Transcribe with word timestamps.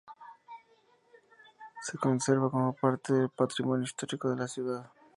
Se 1.83 1.95
conserva 1.99 2.49
como 2.49 2.73
parte 2.73 3.13
del 3.13 3.29
patrimonio 3.29 3.83
histórico 3.83 4.31
de 4.31 4.35
la 4.35 4.47
Ciudad. 4.47 4.91